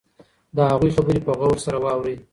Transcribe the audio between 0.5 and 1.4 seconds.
د هغوی خبرې په